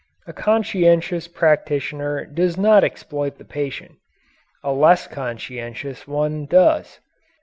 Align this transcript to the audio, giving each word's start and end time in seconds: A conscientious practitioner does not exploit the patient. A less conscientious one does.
A 0.25 0.33
conscientious 0.33 1.27
practitioner 1.27 2.25
does 2.25 2.57
not 2.57 2.83
exploit 2.83 3.37
the 3.37 3.45
patient. 3.45 3.97
A 4.63 4.71
less 4.71 5.05
conscientious 5.05 6.07
one 6.07 6.47
does. 6.47 6.99